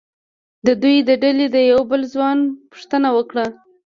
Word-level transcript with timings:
د 0.65 0.67
دوی 0.81 0.97
د 1.09 1.11
ډلې 1.23 1.47
د 1.55 1.57
یوه 1.71 1.83
بل 1.91 2.01
ځوان 2.13 2.37
پوښتنه 2.71 3.09
وکړه. 3.17 3.45